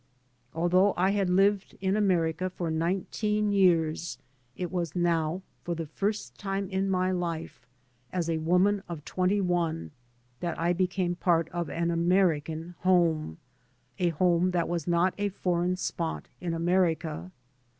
[0.55, 4.17] Although I had lived in America for nineteen years,
[4.57, 7.67] it was now for the Hrst time in my life,
[8.11, 9.91] as a woman of twenty one,
[10.39, 13.37] that I became part of an American home,
[13.99, 17.29] a home that was not a foreign spot in America.